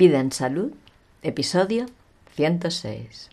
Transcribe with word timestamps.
Vida 0.00 0.18
en 0.18 0.32
Salud, 0.32 0.72
episodio 1.20 1.84
106. 2.34 3.28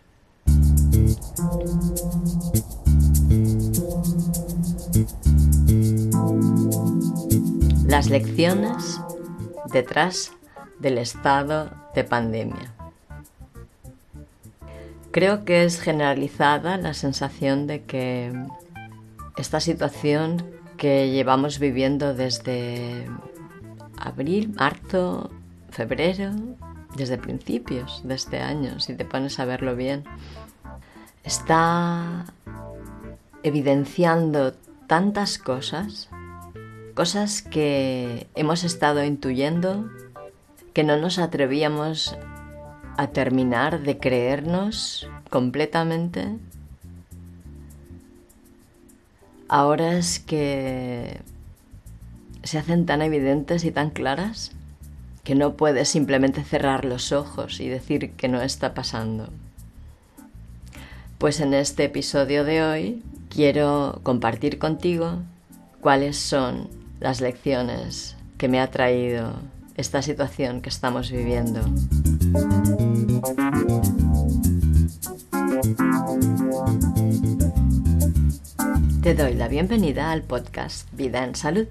Las 7.88 8.10
lecciones 8.10 9.00
detrás 9.72 10.34
del 10.80 10.98
estado 10.98 11.72
de 11.96 12.04
pandemia. 12.04 12.74
Creo 15.12 15.46
que 15.46 15.64
es 15.64 15.80
generalizada 15.80 16.76
la 16.76 16.94
sensación 16.94 17.68
de 17.68 17.84
que 17.84 18.34
esta 19.38 19.62
situación 19.62 20.44
que 20.76 21.12
llevamos 21.12 21.60
viviendo 21.60 22.14
desde 22.14 23.08
abril, 23.98 24.54
marzo, 24.54 25.32
febrero, 25.78 26.32
desde 26.96 27.18
principios 27.18 28.02
de 28.04 28.16
este 28.16 28.40
año, 28.40 28.80
si 28.80 28.94
te 28.94 29.06
pones 29.06 29.40
a 29.40 29.46
verlo 29.46 29.76
bien, 29.76 30.04
está 31.24 32.26
evidenciando 33.44 34.54
tantas 34.88 35.38
cosas, 35.38 36.10
cosas 36.96 37.42
que 37.42 38.28
hemos 38.36 38.64
estado 38.64 39.04
intuyendo, 39.04 39.90
que 40.74 40.84
no 40.84 40.98
nos 40.98 41.20
atrevíamos 41.20 42.18
a 42.98 43.08
terminar 43.08 43.82
de 43.82 44.00
creernos 44.00 45.08
completamente. 45.30 46.38
Ahora 49.50 49.98
es 49.98 50.20
que 50.20 51.22
se 52.44 52.58
hacen 52.58 52.86
tan 52.86 53.02
evidentes 53.02 53.64
y 53.66 53.72
tan 53.72 53.92
claras 53.92 54.52
que 55.28 55.36
no 55.36 55.58
puedes 55.58 55.90
simplemente 55.90 56.42
cerrar 56.46 56.86
los 56.86 57.12
ojos 57.12 57.60
y 57.60 57.68
decir 57.68 58.12
que 58.12 58.30
no 58.30 58.42
está 58.42 58.74
pasando. 58.74 59.28
Pues 61.18 61.42
en 61.42 61.54
este 61.54 61.84
episodio 61.84 62.46
de 62.46 62.64
hoy 62.64 63.04
quiero 63.28 64.00
compartir 64.04 64.58
contigo 64.58 65.18
cuáles 65.82 66.16
son 66.16 66.70
las 67.02 67.20
lecciones 67.20 68.16
que 68.38 68.48
me 68.48 68.62
ha 68.62 68.72
traído 68.72 69.34
esta 69.76 70.02
situación 70.02 70.62
que 70.62 70.70
estamos 70.70 71.12
viviendo. 71.12 71.60
Te 79.04 79.14
doy 79.14 79.34
la 79.34 79.50
bienvenida 79.50 80.14
al 80.14 80.24
podcast 80.24 80.88
Vida 80.94 81.26
en 81.26 81.36
Salud, 81.36 81.68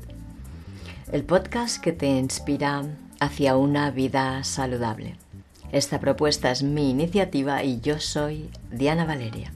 el 1.10 1.24
podcast 1.24 1.80
que 1.80 1.92
te 1.92 2.06
inspira 2.06 2.84
hacia 3.20 3.56
una 3.56 3.90
vida 3.90 4.42
saludable. 4.44 5.16
Esta 5.72 6.00
propuesta 6.00 6.50
es 6.50 6.62
mi 6.62 6.90
iniciativa 6.90 7.62
y 7.62 7.80
yo 7.80 7.98
soy 7.98 8.50
Diana 8.70 9.04
Valeria. 9.04 9.52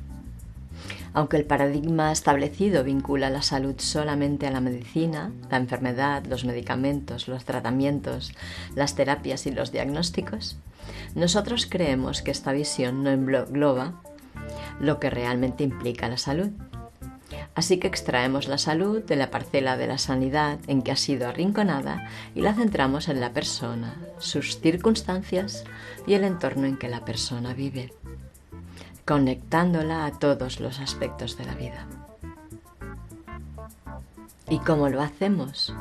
Aunque 1.13 1.37
el 1.37 1.45
paradigma 1.45 2.13
establecido 2.13 2.85
vincula 2.85 3.31
la 3.31 3.43
salud 3.43 3.75
solamente 3.79 4.47
a 4.47 4.51
la 4.51 4.61
medicina, 4.61 5.33
la 5.51 5.57
enfermedad, 5.57 6.25
los 6.27 6.45
medicamentos, 6.45 7.27
los 7.27 7.45
tratamientos, 7.45 8.33
las 8.75 8.95
terapias 8.95 9.47
y 9.47 9.51
los 9.51 9.73
diagnósticos, 9.73 10.57
nosotros 11.15 11.67
creemos 11.69 12.23
que 12.23 12.31
esta 12.31 12.53
visión 12.53 13.03
no 13.03 13.11
engloba 13.11 14.01
lo 14.81 15.01
que 15.01 15.11
realmente 15.11 15.65
implica 15.65 16.09
la 16.09 16.17
salud. 16.17 16.51
Así 17.55 17.79
que 17.79 17.89
extraemos 17.89 18.49
la 18.49 18.59
salud 18.59 19.03
de 19.03 19.17
la 19.17 19.31
parcela 19.31 19.77
de 19.77 19.87
la 19.87 19.99
sanidad 19.99 20.59
en 20.67 20.83
que 20.83 20.93
ha 20.93 20.97
sido 20.97 21.29
arrinconada 21.29 22.09
y 22.35 22.41
la 22.43 22.55
centramos 22.55 23.09
en 23.09 23.21
la 23.21 23.33
persona, 23.33 23.97
sus 24.19 24.61
circunstancias 24.61 25.65
y 26.07 26.15
el 26.15 26.25
entorno 26.25 26.67
en 26.67 26.77
que 26.77 26.89
la 26.89 27.05
persona 27.05 27.53
vive 27.53 27.93
conectándola 29.11 30.07
a 30.07 30.13
todos 30.13 30.61
los 30.61 30.79
aspectos 30.79 31.37
de 31.37 31.45
la 31.45 31.57
vida. 31.57 31.85
¿Y 34.49 34.61
cómo 34.61 34.89
lo 34.89 35.03
hacemos? 35.03 35.75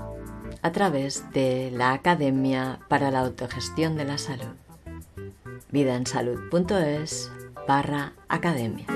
A 0.63 0.71
través 0.71 1.31
de 1.31 1.69
la 1.71 1.93
Academia 1.93 2.79
para 2.87 3.11
la 3.11 3.19
Autogestión 3.19 3.95
de 3.97 4.05
la 4.05 4.17
Salud. 4.17 4.55
vidaensalud.es 5.71 7.31
barra 7.67 8.13
academia. 8.27 8.87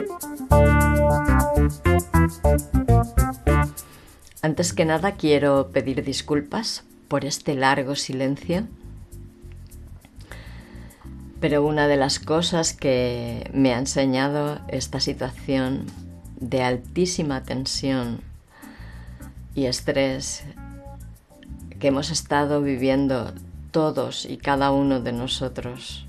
Antes 4.41 4.73
que 4.73 4.85
nada 4.85 5.13
quiero 5.13 5.69
pedir 5.71 6.03
disculpas 6.03 6.83
por 7.07 7.25
este 7.25 7.55
largo 7.55 7.95
silencio 7.95 8.67
pero 11.43 11.65
una 11.65 11.89
de 11.89 11.97
las 11.97 12.19
cosas 12.19 12.71
que 12.71 13.51
me 13.53 13.73
ha 13.73 13.77
enseñado 13.77 14.61
esta 14.69 15.01
situación 15.01 15.87
de 16.39 16.63
altísima 16.63 17.43
tensión 17.43 18.21
y 19.53 19.65
estrés 19.65 20.45
que 21.81 21.89
hemos 21.89 22.11
estado 22.11 22.61
viviendo 22.61 23.33
todos 23.71 24.23
y 24.23 24.37
cada 24.37 24.71
uno 24.71 25.01
de 25.01 25.11
nosotros, 25.11 26.05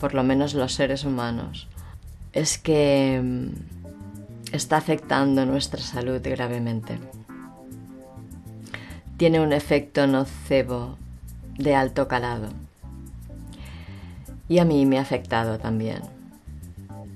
por 0.00 0.14
lo 0.14 0.22
menos 0.22 0.54
los 0.54 0.72
seres 0.72 1.04
humanos, 1.04 1.68
es 2.32 2.56
que 2.56 3.20
mm, 3.22 3.77
está 4.52 4.76
afectando 4.76 5.44
nuestra 5.46 5.80
salud 5.80 6.20
gravemente. 6.22 6.98
Tiene 9.16 9.40
un 9.40 9.52
efecto 9.52 10.06
nocebo 10.06 10.96
de 11.56 11.74
alto 11.74 12.06
calado 12.08 12.50
y 14.48 14.58
a 14.58 14.64
mí 14.64 14.86
me 14.86 14.98
ha 14.98 15.02
afectado 15.02 15.58
también. 15.58 16.02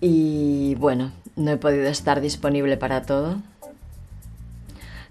Y 0.00 0.74
bueno, 0.76 1.12
no 1.36 1.52
he 1.52 1.56
podido 1.56 1.88
estar 1.88 2.20
disponible 2.20 2.76
para 2.76 3.02
todo. 3.02 3.38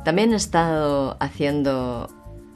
También 0.03 0.33
he 0.33 0.35
estado 0.35 1.17
haciendo 1.19 2.09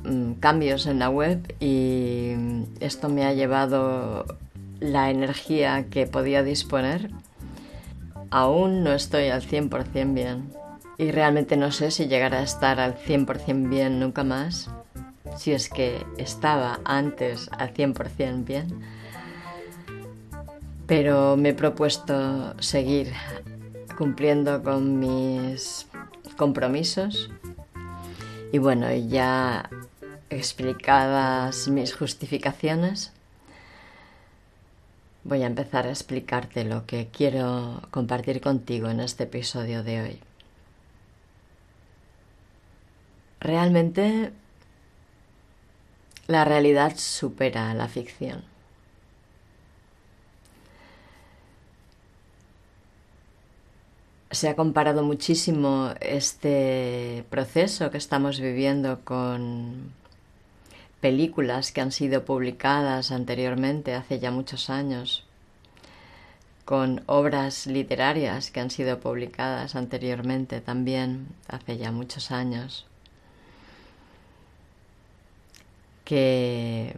mm, 0.04 0.34
cambios 0.34 0.86
en 0.86 1.00
la 1.00 1.10
web 1.10 1.56
y 1.60 2.34
esto 2.80 3.10
me 3.10 3.26
ha 3.26 3.34
llevado 3.34 4.26
la 4.80 5.10
energía 5.10 5.86
que 5.90 6.08
podía 6.08 6.44
disponer. 6.44 7.12
Aún 8.36 8.84
no 8.84 8.92
estoy 8.92 9.30
al 9.30 9.44
100% 9.44 10.14
bien. 10.14 10.52
Y 10.98 11.12
realmente 11.12 11.56
no 11.56 11.72
sé 11.72 11.90
si 11.90 12.08
llegará 12.08 12.40
a 12.40 12.44
estar 12.44 12.82
al 12.82 12.98
100% 12.98 13.70
bien 13.70 13.98
nunca 13.98 14.26
más, 14.26 14.70
si 15.38 15.54
es 15.54 15.70
que 15.70 16.06
estaba 16.18 16.82
antes 16.84 17.50
al 17.58 17.74
100% 17.74 18.44
bien. 18.44 18.82
Pero 20.86 21.38
me 21.38 21.50
he 21.50 21.54
propuesto 21.54 22.62
seguir 22.62 23.14
cumpliendo 23.98 24.62
con 24.62 25.00
mis 25.00 25.88
compromisos. 26.36 27.32
Y 28.52 28.58
bueno, 28.58 28.94
ya 28.94 29.70
explicadas 30.30 31.70
mis 31.70 31.96
justificaciones, 31.96 33.14
voy 35.26 35.44
a 35.44 35.48
empezar 35.48 35.88
a 35.88 35.90
explicarte 35.90 36.64
lo 36.64 36.86
que 36.86 37.10
quiero 37.12 37.82
compartir 37.92 38.42
contigo 38.42 38.90
en 38.90 39.00
este 39.02 39.24
episodio 39.24 39.84
de 39.84 40.02
hoy. 40.02 40.20
Realmente 43.40 44.32
la 46.28 46.46
realidad 46.46 46.94
supera 46.98 47.74
la 47.74 47.88
ficción. 47.88 48.44
se 54.32 54.50
ha 54.50 54.56
comparado 54.56 55.02
muchísimo 55.02 55.94
este 56.02 57.24
proceso 57.30 57.90
que 57.90 57.98
estamos 57.98 58.42
viviendo 58.42 59.00
con 59.06 59.94
películas 61.06 61.72
que 61.72 61.82
han 61.82 61.92
sido 61.92 62.26
publicadas 62.26 63.12
anteriormente, 63.12 63.94
hace 63.94 64.18
ya 64.18 64.32
muchos 64.32 64.72
años, 64.72 65.24
con 66.66 67.04
obras 67.06 67.68
literarias 67.68 68.50
que 68.50 68.60
han 68.60 68.72
sido 68.72 69.00
publicadas 69.00 69.76
anteriormente 69.76 70.62
también, 70.62 71.28
hace 71.48 71.78
ya 71.78 71.92
muchos 71.92 72.32
años, 72.32 72.88
que 76.06 76.98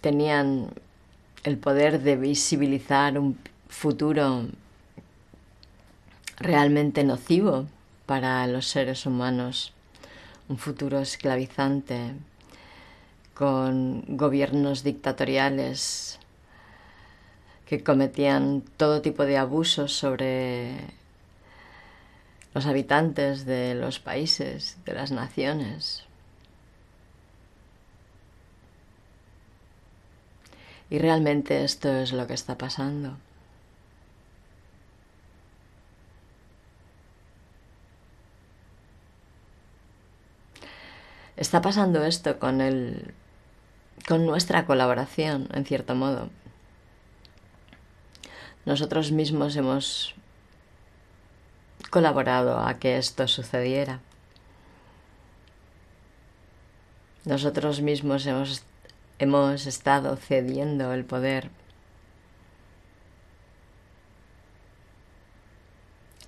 tenían 0.00 0.70
el 1.44 1.58
poder 1.58 2.02
de 2.02 2.16
visibilizar 2.16 3.16
un 3.16 3.38
futuro 3.68 4.46
realmente 6.38 7.04
nocivo 7.04 7.66
para 8.06 8.44
los 8.48 8.66
seres 8.66 9.06
humanos, 9.06 9.72
un 10.48 10.58
futuro 10.58 10.98
esclavizante 10.98 12.16
con 13.36 14.16
gobiernos 14.16 14.82
dictatoriales 14.82 16.18
que 17.66 17.84
cometían 17.84 18.62
todo 18.78 19.02
tipo 19.02 19.26
de 19.26 19.36
abusos 19.36 19.92
sobre 19.92 20.78
los 22.54 22.64
habitantes 22.64 23.44
de 23.44 23.74
los 23.74 23.98
países, 23.98 24.78
de 24.86 24.94
las 24.94 25.12
naciones. 25.12 26.04
Y 30.88 30.98
realmente 30.98 31.64
esto 31.64 31.90
es 31.90 32.12
lo 32.12 32.26
que 32.26 32.34
está 32.34 32.56
pasando. 32.56 33.18
Está 41.36 41.60
pasando 41.60 42.02
esto 42.04 42.38
con 42.38 42.62
el 42.62 43.12
con 44.06 44.24
nuestra 44.24 44.66
colaboración, 44.66 45.48
en 45.52 45.64
cierto 45.64 45.94
modo. 45.94 46.30
Nosotros 48.64 49.10
mismos 49.10 49.56
hemos 49.56 50.14
colaborado 51.90 52.58
a 52.60 52.74
que 52.74 52.98
esto 52.98 53.26
sucediera. 53.26 54.00
Nosotros 57.24 57.80
mismos 57.80 58.26
hemos, 58.26 58.62
hemos 59.18 59.66
estado 59.66 60.16
cediendo 60.16 60.92
el 60.92 61.04
poder, 61.04 61.50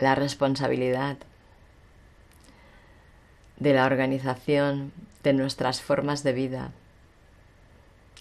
la 0.00 0.16
responsabilidad 0.16 1.16
de 3.56 3.72
la 3.72 3.86
organización 3.86 4.92
de 5.22 5.32
nuestras 5.32 5.80
formas 5.80 6.24
de 6.24 6.32
vida 6.32 6.72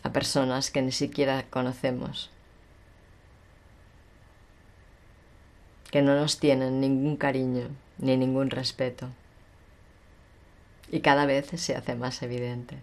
a 0.03 0.11
personas 0.11 0.71
que 0.71 0.81
ni 0.81 0.91
siquiera 0.91 1.43
conocemos, 1.49 2.29
que 5.91 6.01
no 6.01 6.15
nos 6.15 6.39
tienen 6.39 6.81
ningún 6.81 7.17
cariño 7.17 7.69
ni 7.97 8.17
ningún 8.17 8.49
respeto. 8.49 9.09
Y 10.91 11.01
cada 11.01 11.25
vez 11.25 11.47
se 11.55 11.75
hace 11.75 11.95
más 11.95 12.21
evidente. 12.21 12.77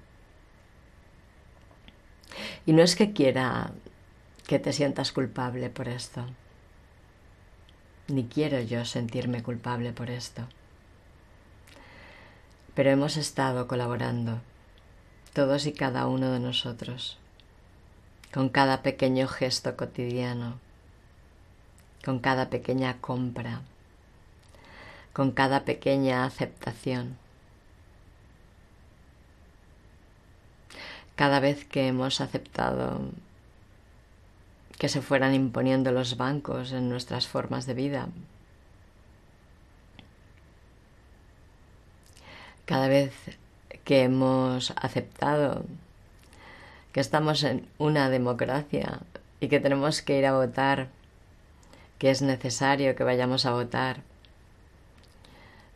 Y 2.66 2.72
no 2.72 2.82
es 2.82 2.96
que 2.96 3.12
quiera 3.12 3.72
que 4.46 4.58
te 4.58 4.72
sientas 4.72 5.12
culpable 5.12 5.70
por 5.70 5.88
esto, 5.88 6.26
ni 8.08 8.24
quiero 8.24 8.60
yo 8.60 8.84
sentirme 8.84 9.42
culpable 9.42 9.92
por 9.92 10.10
esto 10.10 10.46
pero 12.74 12.90
hemos 12.90 13.16
estado 13.16 13.66
colaborando, 13.68 14.40
todos 15.34 15.66
y 15.66 15.72
cada 15.72 16.06
uno 16.06 16.30
de 16.30 16.40
nosotros, 16.40 17.18
con 18.32 18.48
cada 18.48 18.82
pequeño 18.82 19.28
gesto 19.28 19.76
cotidiano, 19.76 20.58
con 22.04 22.20
cada 22.20 22.48
pequeña 22.48 23.00
compra, 23.00 23.60
con 25.12 25.32
cada 25.32 25.64
pequeña 25.64 26.24
aceptación. 26.24 27.18
Cada 31.16 31.40
vez 31.40 31.64
que 31.64 31.88
hemos 31.88 32.20
aceptado 32.20 33.00
que 34.78 34.88
se 34.88 35.02
fueran 35.02 35.34
imponiendo 35.34 35.92
los 35.92 36.16
bancos 36.16 36.72
en 36.72 36.88
nuestras 36.88 37.26
formas 37.26 37.66
de 37.66 37.74
vida, 37.74 38.08
Cada 42.66 42.88
vez 42.88 43.12
que 43.84 44.02
hemos 44.02 44.72
aceptado 44.76 45.64
que 46.92 47.00
estamos 47.00 47.42
en 47.42 47.66
una 47.78 48.08
democracia 48.08 49.00
y 49.40 49.48
que 49.48 49.58
tenemos 49.60 50.00
que 50.00 50.18
ir 50.18 50.26
a 50.26 50.32
votar, 50.32 50.88
que 51.98 52.10
es 52.10 52.22
necesario 52.22 52.94
que 52.94 53.02
vayamos 53.02 53.46
a 53.46 53.50
votar 53.50 54.02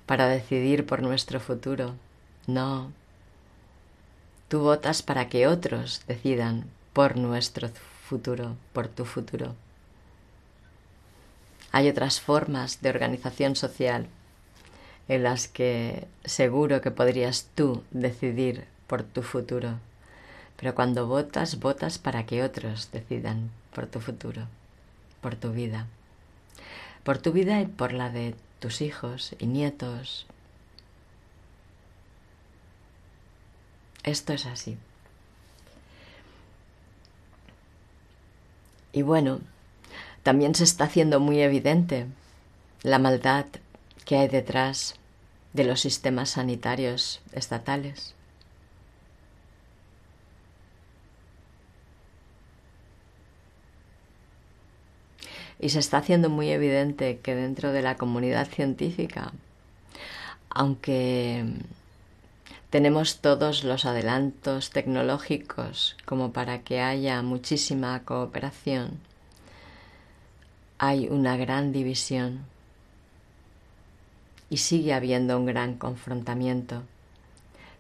para 0.07 0.29
decidir 0.29 0.87
por 0.87 1.03
nuestro 1.03 1.41
futuro. 1.41 1.95
No. 2.47 2.93
Tú 4.49 4.61
votas 4.61 5.03
para 5.03 5.29
que 5.29 5.49
otros 5.49 6.03
decidan 6.07 6.65
por 6.93 7.17
nuestro 7.17 7.69
futuro, 8.09 8.57
por 8.73 8.87
tu 8.87 9.05
futuro. 9.05 9.57
Hay 11.73 11.89
otras 11.89 12.21
formas 12.21 12.81
de 12.81 12.91
organización 12.91 13.57
social 13.57 14.07
en 15.09 15.23
las 15.23 15.49
que 15.49 16.07
seguro 16.25 16.81
que 16.81 16.91
podrías 16.91 17.49
tú 17.55 17.83
decidir 17.91 18.67
por 18.87 19.03
tu 19.03 19.23
futuro. 19.23 19.79
Pero 20.57 20.75
cuando 20.75 21.07
votas, 21.07 21.59
votas 21.61 21.99
para 21.99 22.27
que 22.27 22.43
otros 22.43 22.91
decidan 22.93 23.51
por 23.75 23.87
tu 23.87 24.01
futuro, 24.01 24.47
por 25.21 25.35
tu 25.35 25.53
vida. 25.53 25.87
Por 27.05 27.19
tu 27.19 27.33
vida 27.33 27.61
y 27.61 27.67
por 27.67 27.93
la 27.93 28.11
de 28.11 28.35
tus 28.59 28.81
hijos 28.81 29.35
y 29.39 29.47
nietos. 29.47 30.27
Esto 34.03 34.33
es 34.33 34.47
así. 34.47 34.77
Y 38.93 39.03
bueno, 39.03 39.41
también 40.23 40.55
se 40.55 40.65
está 40.65 40.85
haciendo 40.85 41.21
muy 41.21 41.41
evidente 41.41 42.07
la 42.83 42.99
maldad 42.99 43.47
que 44.09 44.17
hay 44.17 44.29
detrás 44.29 44.95
de 45.53 45.65
los 45.65 45.83
sistemas 45.83 46.31
sanitarios 46.31 47.21
estatales. 47.33 48.15
Y 55.61 55.69
se 55.69 55.79
está 55.81 55.99
haciendo 55.99 56.31
muy 56.31 56.49
evidente 56.49 57.19
que 57.19 57.35
dentro 57.35 57.71
de 57.71 57.83
la 57.83 57.99
comunidad 57.99 58.49
científica, 58.49 59.33
aunque 60.49 61.45
tenemos 62.71 63.19
todos 63.19 63.63
los 63.63 63.85
adelantos 63.85 64.71
tecnológicos 64.71 65.99
como 66.07 66.33
para 66.33 66.63
que 66.63 66.81
haya 66.81 67.21
muchísima 67.21 68.03
cooperación, 68.07 69.01
hay 70.79 71.09
una 71.11 71.37
gran 71.37 71.73
división 71.73 72.47
y 74.51 74.59
sigue 74.59 74.95
habiendo 74.95 75.39
un 75.39 75.47
gran 75.47 75.75
confrontamiento 75.75 76.83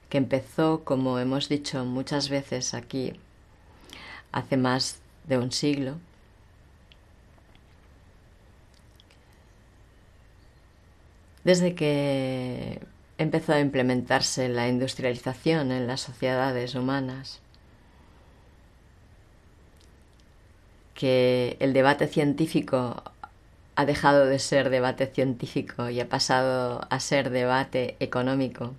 que 0.08 0.18
empezó, 0.18 0.84
como 0.84 1.18
hemos 1.18 1.48
dicho 1.48 1.84
muchas 1.84 2.28
veces 2.28 2.74
aquí, 2.74 3.12
hace 4.32 4.56
más 4.56 5.00
de 5.26 5.38
un 5.38 5.52
siglo. 5.52 5.96
Desde 11.44 11.74
que 11.74 12.80
empezó 13.18 13.52
a 13.54 13.60
implementarse 13.60 14.48
la 14.48 14.68
industrialización 14.68 15.72
en 15.72 15.86
las 15.86 16.00
sociedades 16.00 16.74
humanas, 16.74 17.40
que 20.94 21.56
el 21.60 21.72
debate 21.72 22.08
científico 22.08 23.02
ha 23.78 23.84
dejado 23.84 24.26
de 24.26 24.40
ser 24.40 24.70
debate 24.70 25.06
científico 25.06 25.88
y 25.88 26.00
ha 26.00 26.08
pasado 26.08 26.80
a 26.90 26.98
ser 26.98 27.30
debate 27.30 27.96
económico. 28.00 28.74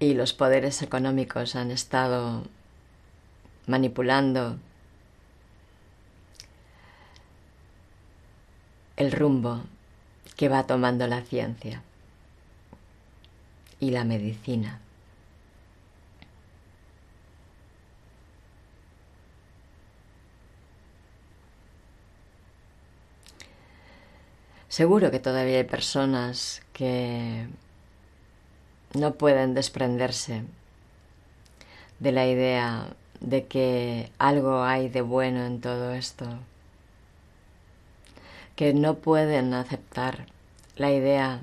Y 0.00 0.14
los 0.14 0.32
poderes 0.32 0.82
económicos 0.82 1.54
han 1.54 1.70
estado 1.70 2.42
manipulando 3.68 4.58
el 8.96 9.12
rumbo 9.12 9.62
que 10.36 10.48
va 10.48 10.66
tomando 10.66 11.06
la 11.06 11.20
ciencia 11.20 11.84
y 13.78 13.92
la 13.92 14.02
medicina. 14.02 14.80
Seguro 24.78 25.10
que 25.10 25.18
todavía 25.18 25.56
hay 25.56 25.64
personas 25.64 26.62
que 26.72 27.48
no 28.94 29.14
pueden 29.14 29.52
desprenderse 29.52 30.44
de 31.98 32.12
la 32.12 32.28
idea 32.28 32.86
de 33.18 33.48
que 33.48 34.12
algo 34.18 34.62
hay 34.62 34.88
de 34.88 35.00
bueno 35.00 35.44
en 35.44 35.60
todo 35.60 35.94
esto, 35.94 36.26
que 38.54 38.72
no 38.72 38.98
pueden 38.98 39.52
aceptar 39.52 40.26
la 40.76 40.92
idea 40.92 41.40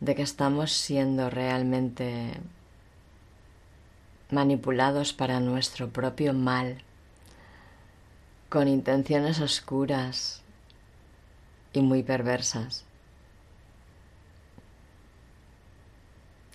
de 0.00 0.16
que 0.16 0.22
estamos 0.22 0.72
siendo 0.72 1.30
realmente 1.30 2.32
manipulados 4.32 5.12
para 5.12 5.38
nuestro 5.38 5.90
propio 5.90 6.32
mal, 6.32 6.82
con 8.48 8.66
intenciones 8.66 9.38
oscuras, 9.38 10.42
y 11.72 11.80
muy 11.82 12.02
perversas. 12.02 12.84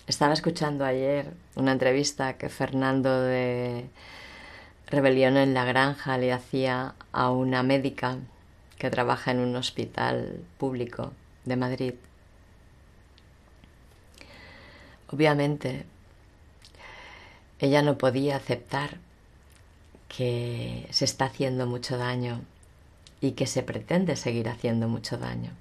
Estaba 0.07 0.33
escuchando 0.33 0.85
ayer 0.85 1.33
una 1.55 1.71
entrevista 1.71 2.37
que 2.37 2.49
Fernando 2.49 3.21
de 3.21 3.89
Rebelión 4.87 5.35
en 5.35 5.55
la 5.55 5.65
Granja 5.65 6.17
le 6.17 6.31
hacía 6.31 6.93
a 7.11 7.31
una 7.31 7.63
médica 7.63 8.19
que 8.77 8.91
trabaja 8.91 9.31
en 9.31 9.39
un 9.39 9.55
hospital 9.55 10.43
público 10.59 11.11
de 11.45 11.55
Madrid. 11.55 11.93
Obviamente, 15.09 15.85
ella 17.59 17.81
no 17.81 17.97
podía 17.97 18.35
aceptar 18.35 18.97
que 20.07 20.87
se 20.91 21.05
está 21.05 21.25
haciendo 21.25 21.65
mucho 21.65 21.97
daño 21.97 22.41
y 23.21 23.31
que 23.31 23.47
se 23.47 23.63
pretende 23.63 24.15
seguir 24.15 24.49
haciendo 24.49 24.87
mucho 24.87 25.17
daño. 25.17 25.51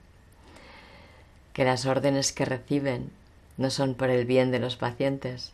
Que 1.53 1.65
las 1.65 1.87
órdenes 1.87 2.33
que 2.33 2.45
reciben 2.45 3.11
no 3.57 3.71
son 3.71 3.95
por 3.95 4.11
el 4.11 4.27
bien 4.27 4.51
de 4.51 4.59
los 4.59 4.77
pacientes. 4.77 5.53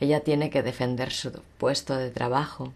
Ella 0.00 0.20
tiene 0.20 0.50
que 0.50 0.62
defender 0.62 1.12
su 1.12 1.32
puesto 1.58 1.96
de 1.96 2.10
trabajo, 2.10 2.72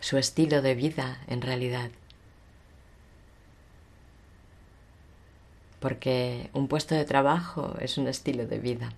su 0.00 0.18
estilo 0.18 0.62
de 0.62 0.74
vida 0.74 1.18
en 1.28 1.42
realidad. 1.42 1.90
Porque 5.78 6.48
un 6.52 6.68
puesto 6.68 6.94
de 6.94 7.04
trabajo 7.04 7.76
es 7.80 7.98
un 7.98 8.08
estilo 8.08 8.46
de 8.46 8.58
vida. 8.58 8.92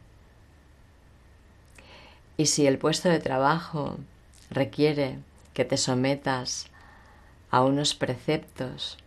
Y 2.37 2.47
si 2.47 2.67
el 2.67 2.79
puesto 2.79 3.09
de 3.09 3.19
trabajo 3.19 3.99
requiere 4.51 5.19
que 5.57 5.65
te 5.65 5.79
sometas 5.79 6.67
a 7.51 7.63
unos 7.63 7.95
preceptos, 7.95 8.99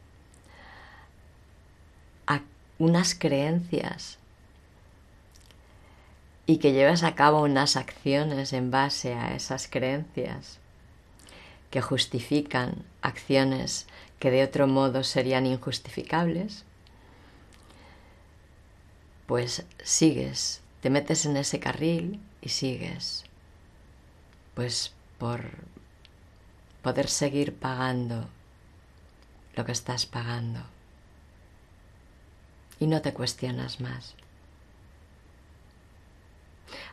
a 2.26 2.42
unas 2.80 3.14
creencias 3.14 4.18
y 6.48 6.58
que 6.58 6.72
lleves 6.72 7.04
a 7.04 7.14
cabo 7.14 7.44
unas 7.44 7.76
acciones 7.76 8.52
en 8.54 8.72
base 8.72 9.14
a 9.14 9.36
esas 9.36 9.68
creencias 9.68 10.58
que 11.70 11.82
justifican 11.82 12.84
acciones 13.04 13.86
que 14.18 14.32
de 14.32 14.44
otro 14.44 14.66
modo 14.66 15.04
serían 15.04 15.46
injustificables, 15.46 16.66
pues 19.28 19.66
sigues, 19.84 20.62
te 20.82 20.90
metes 20.90 21.28
en 21.28 21.38
ese 21.38 21.60
carril 21.60 22.20
y 22.42 22.50
sigues, 22.50 23.24
pues 24.56 24.94
por 25.20 25.70
poder 26.82 27.08
seguir 27.08 27.56
pagando 27.56 28.28
lo 29.56 29.66
que 29.66 29.72
estás 29.72 30.06
pagando. 30.06 30.62
Y 32.80 32.88
no 32.88 33.02
te 33.02 33.14
cuestionas 33.14 33.82
más. 33.82 34.16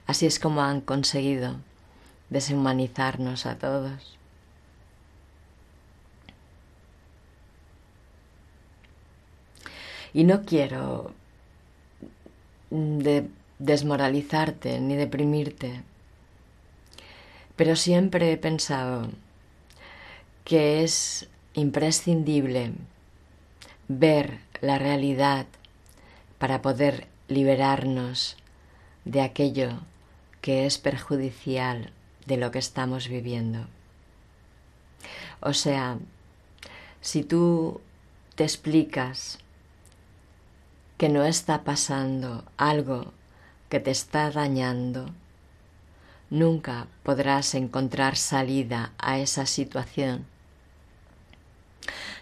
Así 0.06 0.26
es 0.26 0.38
como 0.38 0.62
han 0.62 0.80
conseguido 0.80 1.56
deshumanizarnos 2.30 3.46
a 3.46 3.56
todos. 3.56 4.16
Y 10.12 10.24
no 10.24 10.44
quiero 10.44 11.12
de 12.70 13.28
desmoralizarte 13.58 14.80
ni 14.80 14.96
deprimirte, 14.96 15.82
pero 17.54 17.76
siempre 17.76 18.32
he 18.32 18.36
pensado 18.36 19.10
que 20.46 20.84
es 20.84 21.28
imprescindible 21.54 22.70
ver 23.88 24.38
la 24.60 24.78
realidad 24.78 25.46
para 26.38 26.62
poder 26.62 27.08
liberarnos 27.26 28.36
de 29.04 29.22
aquello 29.22 29.80
que 30.42 30.64
es 30.64 30.78
perjudicial 30.78 31.90
de 32.26 32.36
lo 32.36 32.52
que 32.52 32.60
estamos 32.60 33.08
viviendo. 33.08 33.66
O 35.40 35.52
sea, 35.52 35.98
si 37.00 37.24
tú 37.24 37.80
te 38.36 38.44
explicas 38.44 39.40
que 40.96 41.08
no 41.08 41.24
está 41.24 41.64
pasando 41.64 42.44
algo 42.56 43.12
que 43.68 43.80
te 43.80 43.90
está 43.90 44.30
dañando, 44.30 45.10
nunca 46.30 46.86
podrás 47.02 47.56
encontrar 47.56 48.16
salida 48.16 48.92
a 48.98 49.18
esa 49.18 49.44
situación. 49.46 50.35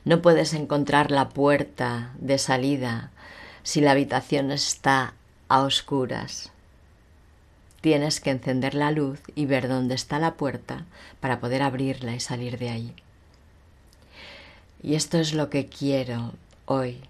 No 0.04 0.23
puedes 0.23 0.54
encontrar 0.54 1.11
la 1.11 1.28
puerta 1.28 2.12
de 2.18 2.38
salida 2.38 3.11
si 3.62 3.80
la 3.80 3.92
habitación 3.92 4.50
está 4.50 5.14
a 5.49 5.61
oscuras. 5.62 6.52
Tienes 7.80 8.21
que 8.21 8.30
encender 8.30 8.75
la 8.75 8.90
luz 8.90 9.21
y 9.35 9.47
ver 9.47 9.68
dónde 9.68 9.94
está 9.94 10.18
la 10.18 10.35
puerta 10.35 10.85
para 11.21 11.40
poder 11.40 11.62
abrirla 11.62 12.14
y 12.14 12.21
salir 12.21 12.59
de 12.59 12.71
ahí. 12.71 12.94
Y 14.83 14.94
esto 14.94 15.18
es 15.18 15.35
lo 15.35 15.50
que 15.50 15.66
quiero 15.66 16.33
hoy 16.66 17.00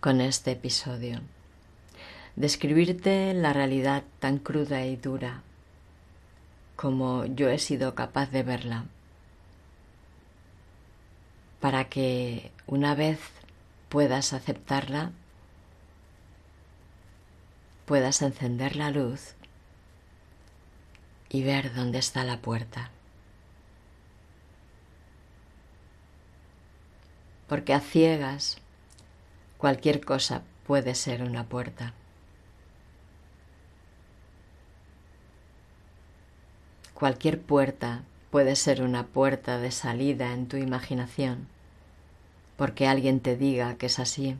con 0.00 0.20
este 0.20 0.52
episodio 0.52 1.20
describirte 2.36 3.34
la 3.34 3.52
realidad 3.52 4.02
tan 4.18 4.38
cruda 4.38 4.86
y 4.86 4.96
dura 4.96 5.42
como 6.76 7.26
yo 7.26 7.50
he 7.50 7.58
sido 7.58 7.94
capaz 7.94 8.30
de 8.30 8.42
verla, 8.42 8.86
para 11.60 11.84
que 11.88 12.50
una 12.66 12.94
vez 12.94 13.20
puedas 13.90 14.32
aceptarla, 14.32 15.12
puedas 17.84 18.22
encender 18.22 18.76
la 18.76 18.90
luz 18.90 19.34
y 21.28 21.42
ver 21.42 21.74
dónde 21.74 21.98
está 21.98 22.24
la 22.24 22.38
puerta. 22.38 22.90
Porque 27.46 27.74
a 27.74 27.80
ciegas 27.80 28.58
cualquier 29.58 30.04
cosa 30.04 30.42
puede 30.66 30.94
ser 30.94 31.22
una 31.22 31.44
puerta. 31.44 31.92
Cualquier 36.94 37.40
puerta 37.40 38.02
puede 38.30 38.56
ser 38.56 38.82
una 38.82 39.06
puerta 39.06 39.58
de 39.58 39.70
salida 39.70 40.32
en 40.32 40.46
tu 40.46 40.56
imaginación, 40.56 41.48
porque 42.56 42.86
alguien 42.86 43.20
te 43.20 43.36
diga 43.36 43.74
que 43.76 43.86
es 43.86 43.98
así, 43.98 44.36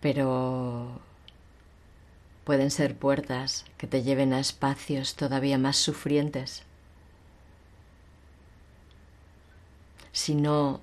pero 0.00 1.00
pueden 2.44 2.70
ser 2.70 2.94
puertas 2.96 3.64
que 3.78 3.86
te 3.86 4.02
lleven 4.02 4.32
a 4.32 4.40
espacios 4.40 5.14
todavía 5.14 5.58
más 5.58 5.76
sufrientes. 5.76 6.62
Si 10.12 10.34
no 10.34 10.80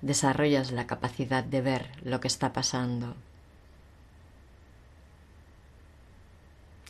desarrollas 0.00 0.72
la 0.72 0.86
capacidad 0.86 1.44
de 1.44 1.60
ver 1.60 1.90
lo 2.02 2.20
que 2.20 2.28
está 2.28 2.52
pasando. 2.52 3.14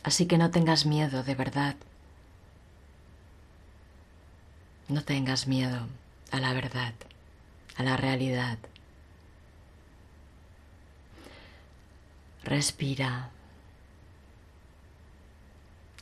Así 0.03 0.25
que 0.25 0.37
no 0.37 0.51
tengas 0.51 0.85
miedo, 0.85 1.23
de 1.23 1.35
verdad. 1.35 1.75
No 4.87 5.03
tengas 5.03 5.47
miedo 5.47 5.87
a 6.31 6.39
la 6.39 6.53
verdad, 6.53 6.93
a 7.75 7.83
la 7.83 7.97
realidad. 7.97 8.59
Respira. 12.43 13.31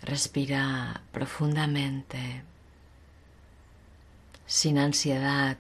Respira 0.02 1.02
profundamente, 1.14 2.44
sin 4.46 4.78
ansiedad. 4.78 5.58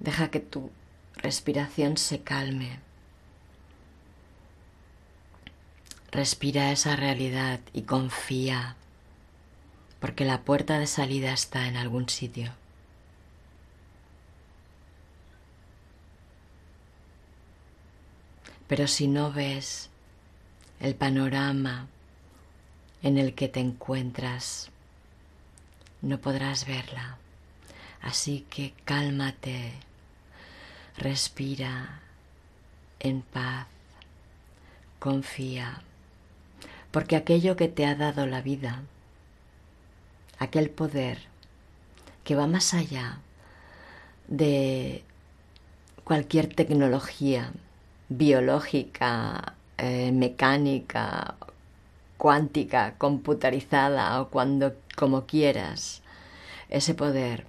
Deja 0.00 0.32
que 0.32 0.40
tu 0.40 0.72
respiración 1.14 1.96
se 1.96 2.22
calme. 2.22 2.80
Respira 6.10 6.72
esa 6.72 6.96
realidad 6.96 7.60
y 7.72 7.82
confía 7.82 8.74
porque 10.00 10.24
la 10.24 10.42
puerta 10.42 10.78
de 10.78 10.86
salida 10.86 11.32
está 11.32 11.66
en 11.66 11.76
algún 11.76 12.08
sitio. 12.08 12.52
Pero 18.68 18.86
si 18.86 19.08
no 19.08 19.32
ves 19.32 19.90
el 20.80 20.94
panorama 20.94 21.88
en 23.02 23.18
el 23.18 23.34
que 23.34 23.48
te 23.48 23.60
encuentras, 23.60 24.70
no 26.02 26.18
podrás 26.18 26.66
verla. 26.66 27.18
Así 28.00 28.46
que 28.50 28.74
cálmate, 28.84 29.72
respira 30.96 32.00
en 33.00 33.22
paz, 33.22 33.66
confía, 34.98 35.82
porque 36.90 37.16
aquello 37.16 37.56
que 37.56 37.68
te 37.68 37.86
ha 37.86 37.94
dado 37.94 38.26
la 38.26 38.40
vida, 38.40 38.82
aquel 40.38 40.70
poder 40.70 41.18
que 42.24 42.34
va 42.34 42.46
más 42.46 42.74
allá 42.74 43.18
de 44.28 45.02
cualquier 46.04 46.54
tecnología 46.54 47.52
biológica, 48.08 49.54
eh, 49.78 50.12
mecánica, 50.12 51.36
cuántica, 52.16 52.94
computarizada 52.98 54.20
o 54.20 54.28
cuando 54.28 54.74
como 54.96 55.26
quieras, 55.26 56.02
ese 56.68 56.94
poder 56.94 57.46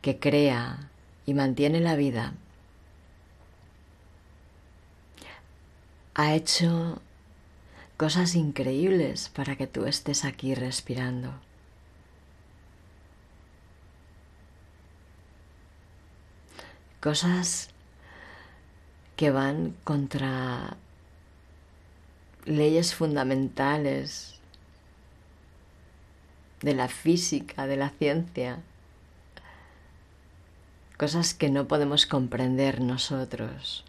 que 0.00 0.18
crea 0.18 0.90
y 1.26 1.34
mantiene 1.34 1.80
la 1.80 1.96
vida, 1.96 2.34
ha 6.14 6.34
hecho 6.34 7.00
cosas 7.96 8.34
increíbles 8.34 9.28
para 9.28 9.56
que 9.56 9.66
tú 9.66 9.86
estés 9.86 10.24
aquí 10.24 10.54
respirando. 10.54 11.32
Cosas 17.00 17.70
que 19.16 19.30
van 19.30 19.74
contra 19.84 20.76
leyes 22.44 22.94
fundamentales 22.94 24.40
de 26.62 26.74
la 26.74 26.88
física, 26.88 27.66
de 27.66 27.76
la 27.76 27.90
ciencia, 27.90 28.58
cosas 30.96 31.34
que 31.34 31.50
no 31.50 31.68
podemos 31.68 32.06
comprender 32.06 32.80
nosotros. 32.80 33.84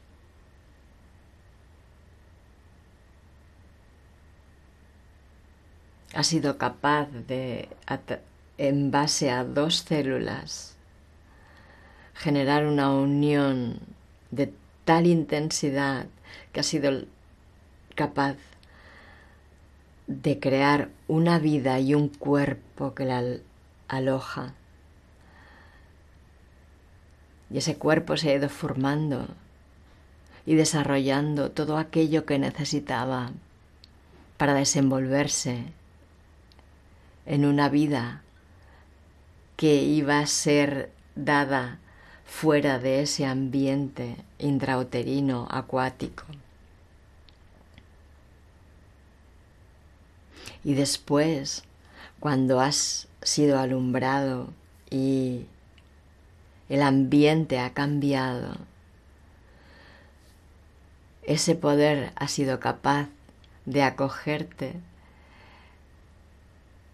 Ha 6.14 6.24
sido 6.24 6.58
capaz 6.58 7.08
de, 7.08 7.70
en 8.58 8.92
base 8.92 9.32
a 9.32 9.44
dos 9.44 9.78
células, 9.78 10.76
generar 12.20 12.66
una 12.66 12.92
unión 12.92 13.80
de 14.30 14.54
tal 14.84 15.08
intensidad 15.08 16.08
que 16.52 16.60
ha 16.60 16.64
sido 16.64 17.06
capaz 17.96 18.36
de 20.08 20.38
crear 20.38 20.90
una 21.08 21.40
vida 21.40 21.80
y 21.80 21.96
un 21.96 22.10
cuerpo 22.10 22.94
que 22.94 23.06
la 23.06 23.24
aloja. 23.88 24.54
Y 27.50 27.60
ese 27.60 27.78
cuerpo 27.78 28.18
se 28.18 28.32
ha 28.32 28.36
ido 28.36 28.50
formando 28.50 29.26
y 30.46 30.56
desarrollando 30.56 31.52
todo 31.52 31.78
aquello 31.78 32.26
que 32.26 32.38
necesitaba 32.38 33.32
para 34.36 34.56
desenvolverse 34.56 35.72
en 37.26 37.46
una 37.46 37.70
vida 37.70 38.24
que 39.56 39.84
iba 39.84 40.20
a 40.20 40.28
ser 40.28 40.92
dada 41.16 41.80
fuera 42.30 42.80
de 42.80 43.02
ese 43.02 43.26
ambiente 43.26 44.16
intrauterino 44.38 45.48
acuático. 45.50 46.24
Y 50.64 50.76
después, 50.76 51.64
cuando 52.20 52.62
has 52.62 53.08
sido 53.24 53.60
alumbrado 53.60 54.50
y 54.90 55.48
el 56.70 56.84
ambiente 56.84 57.60
ha 57.60 57.74
cambiado, 57.74 58.58
ese 61.24 61.56
poder 61.56 62.14
ha 62.16 62.28
sido 62.28 62.60
capaz 62.60 63.10
de 63.66 63.84
acogerte 63.84 64.76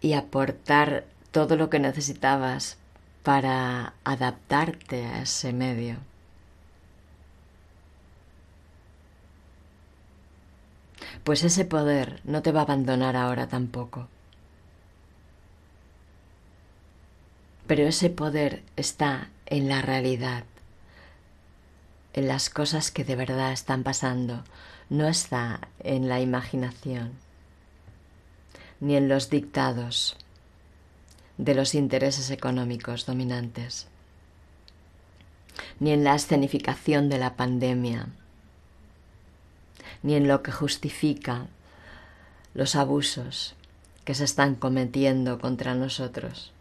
y 0.00 0.14
aportar 0.14 1.04
todo 1.30 1.56
lo 1.56 1.70
que 1.70 1.78
necesitabas 1.78 2.78
para 3.26 3.94
adaptarte 4.04 5.04
a 5.04 5.22
ese 5.22 5.52
medio. 5.52 5.96
Pues 11.24 11.42
ese 11.42 11.64
poder 11.64 12.20
no 12.22 12.42
te 12.42 12.52
va 12.52 12.60
a 12.60 12.62
abandonar 12.62 13.16
ahora 13.16 13.48
tampoco. 13.48 14.06
Pero 17.66 17.82
ese 17.88 18.10
poder 18.10 18.62
está 18.76 19.28
en 19.46 19.68
la 19.68 19.82
realidad, 19.82 20.44
en 22.12 22.28
las 22.28 22.48
cosas 22.48 22.92
que 22.92 23.02
de 23.02 23.16
verdad 23.16 23.50
están 23.50 23.82
pasando, 23.82 24.44
no 24.88 25.08
está 25.08 25.62
en 25.80 26.08
la 26.08 26.20
imaginación, 26.20 27.10
ni 28.78 28.94
en 28.94 29.08
los 29.08 29.30
dictados 29.30 30.16
de 31.38 31.54
los 31.54 31.74
intereses 31.74 32.30
económicos 32.30 33.06
dominantes, 33.06 33.86
ni 35.80 35.92
en 35.92 36.04
la 36.04 36.14
escenificación 36.14 37.08
de 37.08 37.18
la 37.18 37.36
pandemia, 37.36 38.08
ni 40.02 40.14
en 40.14 40.28
lo 40.28 40.42
que 40.42 40.52
justifica 40.52 41.46
los 42.54 42.74
abusos 42.74 43.54
que 44.04 44.14
se 44.14 44.24
están 44.24 44.54
cometiendo 44.54 45.38
contra 45.38 45.74
nosotros. 45.74 46.52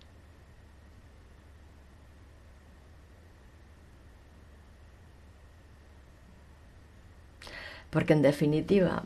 Porque 7.92 8.12
en 8.12 8.24
definitiva, 8.24 9.04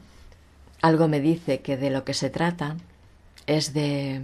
algo 0.81 1.07
me 1.07 1.19
dice 1.19 1.61
que 1.61 1.77
de 1.77 1.91
lo 1.91 2.05
que 2.05 2.15
se 2.15 2.31
trata 2.31 2.77
es 3.45 3.73
de 3.73 4.21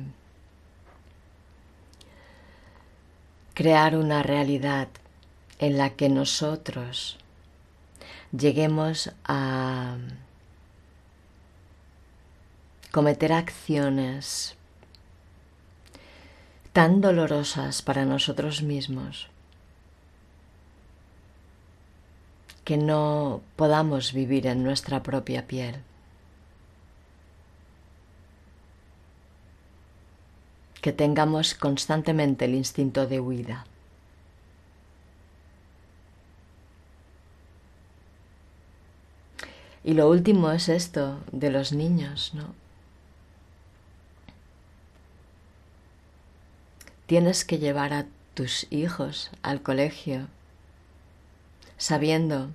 crear 3.56 3.96
una 3.96 4.22
realidad 4.22 4.90
en 5.60 5.78
la 5.78 5.92
que 5.92 6.10
nosotros 6.10 7.18
lleguemos 8.38 9.12
a 9.24 9.96
cometer 12.92 13.32
acciones 13.32 14.56
tan 16.74 17.00
dolorosas 17.00 17.82
para 17.82 18.04
nosotros 18.04 18.62
mismos 18.62 19.30
que 22.66 22.76
no 22.76 23.42
podamos 23.56 24.12
vivir 24.12 24.48
en 24.48 24.64
nuestra 24.64 25.02
propia 25.02 25.48
piel. 25.48 25.78
Que 30.86 30.94
tengamos 30.94 31.56
constantemente 31.56 32.46
el 32.46 32.54
instinto 32.54 33.08
de 33.08 33.20
huida. 33.20 33.66
Y 39.84 39.96
lo 39.96 40.08
último 40.08 40.52
es 40.52 40.70
esto 40.70 41.20
de 41.32 41.50
los 41.50 41.74
niños, 41.74 42.36
¿no? 42.36 42.54
Tienes 47.08 47.46
que 47.46 47.58
llevar 47.58 47.92
a 47.92 48.06
tus 48.36 48.68
hijos 48.72 49.32
al 49.42 49.64
colegio 49.64 50.28
sabiendo 51.80 52.52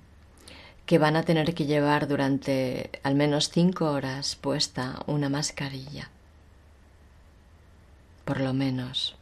que 0.85 0.99
van 0.99 1.17
a 1.17 1.23
tener 1.23 1.53
que 1.53 1.65
llevar 1.65 2.07
durante 2.07 2.91
al 3.03 3.15
menos 3.15 3.49
cinco 3.49 3.91
horas 3.91 4.37
puesta 4.37 5.03
una 5.05 5.27
mascarilla. 5.27 6.09
Por 8.31 8.39
lo 8.39 8.53
menos. 8.53 9.17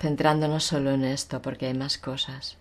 Centrándonos 0.00 0.64
solo 0.64 0.90
en 0.90 1.04
esto 1.04 1.40
porque 1.40 1.66
hay 1.66 1.74
más 1.74 1.96
cosas 1.96 2.56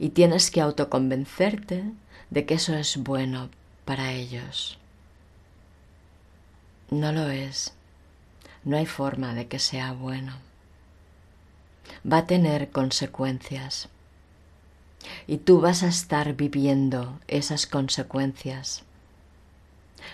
y 0.00 0.08
tienes 0.08 0.50
que 0.50 0.60
autoconvencerte 0.60 1.84
de 2.30 2.44
que 2.44 2.54
eso 2.54 2.74
es 2.74 2.96
bueno 2.96 3.48
para 3.84 4.10
ellos. 4.10 4.76
No 6.90 7.12
lo 7.12 7.30
es. 7.30 7.74
No 8.64 8.76
hay 8.76 8.86
forma 8.86 9.34
de 9.34 9.46
que 9.46 9.60
sea 9.60 9.92
bueno. 9.92 10.32
Va 12.04 12.16
a 12.16 12.26
tener 12.26 12.72
consecuencias. 12.72 13.88
Y 15.28 15.36
tú 15.36 15.60
vas 15.60 15.84
a 15.84 15.88
estar 15.88 16.34
viviendo 16.34 17.20
esas 17.28 17.68
consecuencias. 17.68 18.82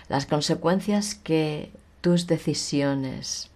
Las 0.07 0.27
consecuencias 0.27 1.15
que 1.15 1.71
tus 2.01 2.27
decisiones 2.27 3.49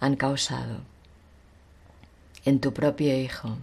han 0.00 0.16
causado 0.16 0.80
en 2.44 2.60
tu 2.60 2.72
propio 2.72 3.18
hijo 3.18 3.56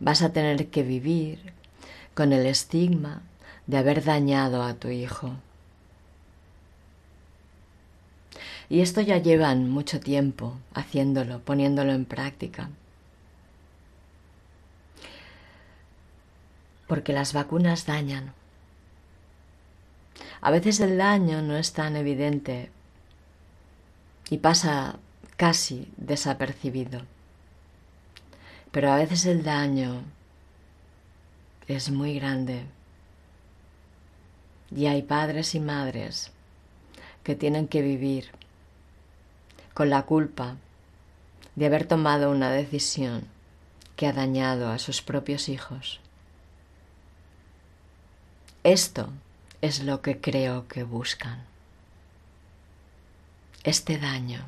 vas 0.00 0.22
a 0.22 0.32
tener 0.32 0.68
que 0.68 0.82
vivir 0.82 1.52
con 2.14 2.32
el 2.32 2.46
estigma 2.46 3.22
de 3.66 3.78
haber 3.78 4.04
dañado 4.04 4.62
a 4.62 4.74
tu 4.74 4.88
hijo. 4.88 5.32
Y 8.70 8.80
esto 8.80 9.00
ya 9.00 9.18
llevan 9.18 9.70
mucho 9.70 9.98
tiempo 9.98 10.58
haciéndolo, 10.74 11.40
poniéndolo 11.40 11.92
en 11.92 12.04
práctica. 12.04 12.70
Porque 16.86 17.12
las 17.12 17.32
vacunas 17.32 17.86
dañan. 17.86 18.34
A 20.40 20.50
veces 20.50 20.80
el 20.80 20.98
daño 20.98 21.42
no 21.42 21.56
es 21.56 21.72
tan 21.72 21.96
evidente 21.96 22.70
y 24.30 24.38
pasa 24.38 24.98
casi 25.36 25.90
desapercibido. 25.96 27.02
Pero 28.70 28.92
a 28.92 28.96
veces 28.96 29.24
el 29.26 29.42
daño 29.42 30.02
es 31.66 31.90
muy 31.90 32.18
grande. 32.18 32.64
Y 34.74 34.86
hay 34.86 35.02
padres 35.02 35.54
y 35.54 35.60
madres 35.60 36.30
que 37.22 37.34
tienen 37.34 37.68
que 37.68 37.82
vivir 37.82 38.30
con 39.74 39.90
la 39.90 40.02
culpa 40.02 40.56
de 41.56 41.66
haber 41.66 41.86
tomado 41.86 42.30
una 42.30 42.50
decisión 42.50 43.26
que 43.96 44.06
ha 44.06 44.12
dañado 44.12 44.70
a 44.70 44.78
sus 44.78 45.02
propios 45.02 45.48
hijos. 45.48 46.00
Esto 48.64 49.10
es 49.60 49.82
lo 49.82 50.02
que 50.02 50.20
creo 50.20 50.68
que 50.68 50.84
buscan. 50.84 51.44
Este 53.64 53.98
daño. 53.98 54.46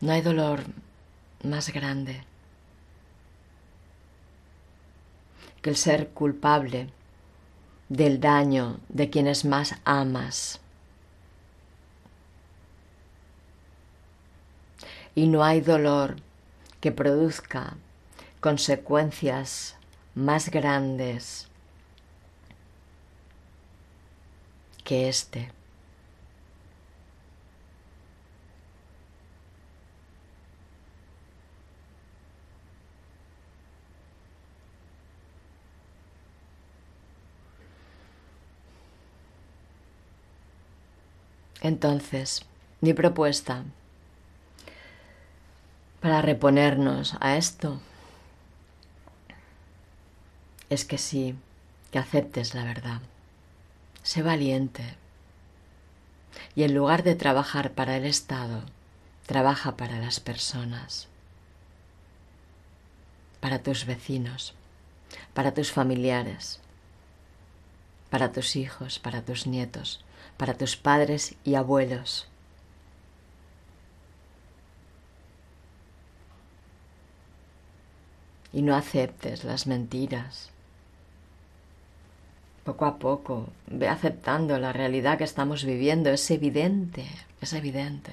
No 0.00 0.12
hay 0.12 0.20
dolor 0.20 0.64
más 1.42 1.72
grande 1.72 2.24
que 5.60 5.70
el 5.70 5.76
ser 5.76 6.10
culpable 6.10 6.90
del 7.88 8.20
daño 8.20 8.78
de 8.88 9.10
quienes 9.10 9.44
más 9.44 9.76
amas. 9.84 10.60
Y 15.14 15.26
no 15.26 15.44
hay 15.44 15.60
dolor 15.60 16.16
que 16.80 16.90
produzca 16.90 17.76
consecuencias 18.40 19.76
más 20.14 20.50
grandes 20.50 21.51
que 24.84 25.08
este. 25.08 25.50
Entonces, 41.62 42.44
mi 42.80 42.92
propuesta 42.92 43.62
para 46.00 46.20
reponernos 46.20 47.16
a 47.20 47.36
esto 47.36 47.80
es 50.68 50.84
que 50.84 50.98
sí, 50.98 51.36
que 51.92 52.00
aceptes 52.00 52.54
la 52.54 52.64
verdad. 52.64 53.00
Sé 54.02 54.22
valiente. 54.22 54.96
Y 56.54 56.64
en 56.64 56.74
lugar 56.74 57.02
de 57.02 57.14
trabajar 57.14 57.72
para 57.72 57.96
el 57.96 58.04
Estado, 58.04 58.64
trabaja 59.26 59.76
para 59.76 59.98
las 59.98 60.20
personas, 60.20 61.08
para 63.40 63.62
tus 63.62 63.86
vecinos, 63.86 64.54
para 65.34 65.54
tus 65.54 65.72
familiares, 65.72 66.60
para 68.10 68.32
tus 68.32 68.56
hijos, 68.56 68.98
para 68.98 69.22
tus 69.22 69.46
nietos, 69.46 70.04
para 70.36 70.54
tus 70.54 70.76
padres 70.76 71.34
y 71.44 71.54
abuelos. 71.54 72.28
Y 78.52 78.60
no 78.62 78.76
aceptes 78.76 79.44
las 79.44 79.66
mentiras. 79.66 80.51
Poco 82.64 82.84
a 82.86 82.98
poco, 82.98 83.48
ve 83.66 83.88
aceptando 83.88 84.58
la 84.58 84.72
realidad 84.72 85.18
que 85.18 85.24
estamos 85.24 85.64
viviendo. 85.64 86.10
Es 86.10 86.30
evidente, 86.30 87.06
es 87.40 87.52
evidente. 87.52 88.12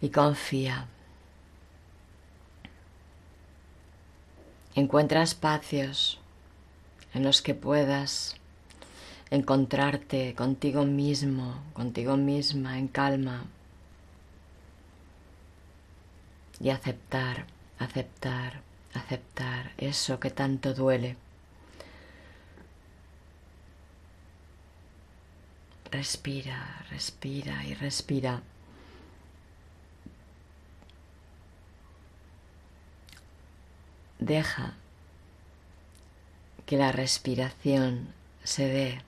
y 0.00 0.10
confía. 0.10 0.86
Encuentra 4.74 5.22
espacios 5.22 6.20
en 7.14 7.22
los 7.22 7.42
que 7.42 7.54
puedas 7.54 8.36
encontrarte 9.30 10.34
contigo 10.34 10.84
mismo, 10.84 11.62
contigo 11.74 12.16
misma, 12.16 12.78
en 12.78 12.88
calma 12.88 13.44
y 16.60 16.70
aceptar, 16.70 17.46
aceptar, 17.78 18.60
aceptar 18.94 19.72
eso 19.78 20.18
que 20.18 20.30
tanto 20.30 20.74
duele. 20.74 21.16
Respira, 25.90 26.84
respira 26.90 27.64
y 27.64 27.74
respira. 27.74 28.42
Deja 34.18 34.74
que 36.68 36.76
la 36.76 36.92
respiración 36.92 38.08
se 38.44 38.66
dé. 38.68 39.00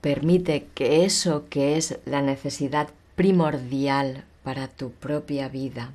Permite 0.00 0.68
que 0.72 1.04
eso 1.04 1.48
que 1.50 1.76
es 1.76 1.98
la 2.04 2.22
necesidad 2.22 2.90
primordial 3.16 4.24
para 4.44 4.68
tu 4.68 4.92
propia 4.92 5.48
vida 5.48 5.92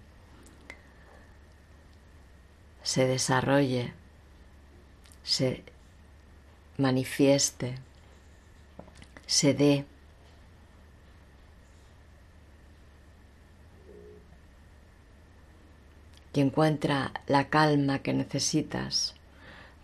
se 2.83 3.07
desarrolle, 3.07 3.93
se 5.23 5.63
manifieste, 6.77 7.75
se 9.25 9.53
dé. 9.53 9.85
y 16.35 16.41
encuentra 16.41 17.11
la 17.27 17.47
calma 17.49 17.99
que 17.99 18.11
necesitas 18.11 19.13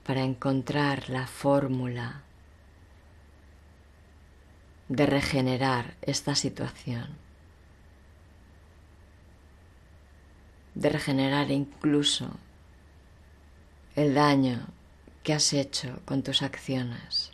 para 0.09 0.23
encontrar 0.23 1.07
la 1.11 1.27
fórmula 1.27 2.23
de 4.87 5.05
regenerar 5.05 5.93
esta 6.01 6.33
situación, 6.33 7.09
de 10.73 10.89
regenerar 10.89 11.51
incluso 11.51 12.31
el 13.95 14.15
daño 14.15 14.65
que 15.21 15.35
has 15.35 15.53
hecho 15.53 16.01
con 16.05 16.23
tus 16.23 16.41
acciones. 16.41 17.31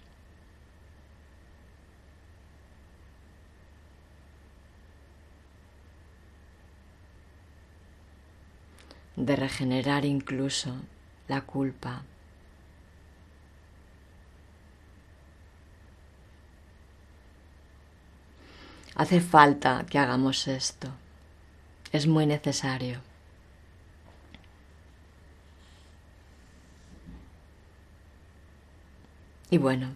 de 9.16 9.38
regenerar 9.38 10.04
incluso 10.04 10.76
la 11.30 11.40
culpa. 11.40 12.04
Hace 18.96 19.20
falta 19.20 19.86
que 19.90 20.00
hagamos 20.00 20.48
esto. 20.48 20.90
Es 21.92 22.08
muy 22.08 22.26
necesario. 22.26 23.02
Y 29.50 29.58
bueno, 29.58 29.96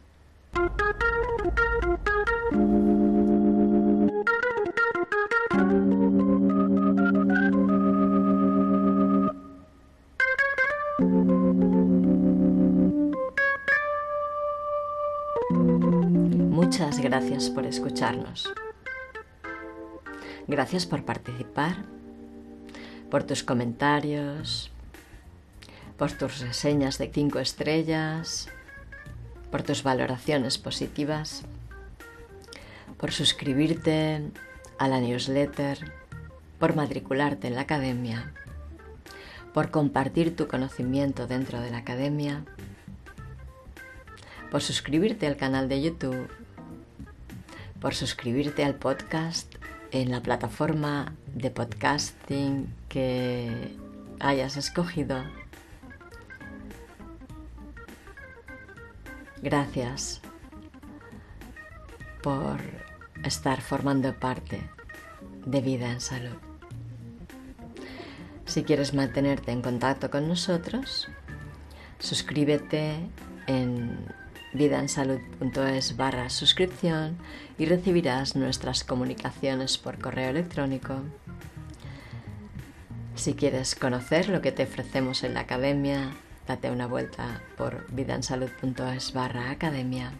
Muchas 16.69 16.99
gracias 16.99 17.49
por 17.49 17.65
escucharnos. 17.65 18.47
Gracias 20.47 20.85
por 20.85 21.03
participar, 21.03 21.77
por 23.09 23.23
tus 23.23 23.41
comentarios, 23.41 24.69
por 25.97 26.11
tus 26.11 26.41
reseñas 26.41 26.99
de 26.99 27.09
5 27.11 27.39
estrellas, 27.39 28.49
por 29.49 29.63
tus 29.63 29.81
valoraciones 29.81 30.59
positivas, 30.59 31.41
por 32.99 33.13
suscribirte 33.13 34.21
a 34.77 34.87
la 34.87 34.99
newsletter, 34.99 35.91
por 36.59 36.75
matricularte 36.75 37.47
en 37.47 37.55
la 37.55 37.61
academia, 37.61 38.31
por 39.55 39.71
compartir 39.71 40.35
tu 40.35 40.47
conocimiento 40.47 41.25
dentro 41.25 41.61
de 41.61 41.71
la 41.71 41.79
academia, 41.79 42.45
por 44.51 44.61
suscribirte 44.61 45.25
al 45.25 45.35
canal 45.35 45.67
de 45.67 45.81
YouTube, 45.81 46.29
por 47.81 47.95
suscribirte 47.95 48.63
al 48.63 48.75
podcast 48.75 49.55
en 49.91 50.11
la 50.11 50.21
plataforma 50.21 51.13
de 51.33 51.49
podcasting 51.49 52.73
que 52.89 53.75
hayas 54.19 54.57
escogido. 54.57 55.23
Gracias 59.41 60.21
por 62.21 62.59
estar 63.23 63.61
formando 63.61 64.13
parte 64.19 64.61
de 65.45 65.61
Vida 65.61 65.91
en 65.91 66.01
Salud. 66.01 66.35
Si 68.45 68.63
quieres 68.63 68.93
mantenerte 68.93 69.51
en 69.51 69.61
contacto 69.61 70.09
con 70.09 70.27
nosotros, 70.27 71.07
suscríbete 71.99 72.95
en 73.47 74.05
vidaensalud.es 74.53 75.97
barra 75.97 76.29
suscripción 76.29 77.17
y 77.57 77.65
recibirás 77.65 78.35
nuestras 78.35 78.83
comunicaciones 78.83 79.77
por 79.77 79.99
correo 79.99 80.29
electrónico. 80.29 81.01
Si 83.15 83.33
quieres 83.33 83.75
conocer 83.75 84.29
lo 84.29 84.41
que 84.41 84.51
te 84.51 84.63
ofrecemos 84.63 85.23
en 85.23 85.33
la 85.33 85.41
academia, 85.41 86.11
date 86.47 86.71
una 86.71 86.87
vuelta 86.87 87.41
por 87.57 87.85
vidaensalud.es 87.91 89.13
barra 89.13 89.51
academia 89.51 90.13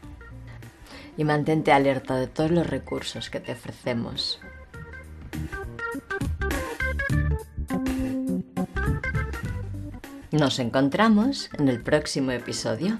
y 1.18 1.24
mantente 1.24 1.72
alerta 1.72 2.16
de 2.16 2.28
todos 2.28 2.52
los 2.52 2.68
recursos 2.68 3.30
que 3.30 3.40
te 3.40 3.54
ofrecemos. 3.54 4.40
Nos 10.32 10.60
encontramos 10.60 11.50
en 11.58 11.70
el 11.70 11.82
próximo 11.82 12.32
episodio. 12.32 13.00